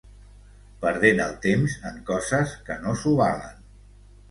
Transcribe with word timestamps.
Perdent 0.85 1.21
el 1.25 1.35
temps 1.43 1.77
en 1.91 2.01
coses 2.09 2.57
que 2.71 2.81
no 2.87 2.97
s'ho 3.03 3.17
valen. 3.23 3.65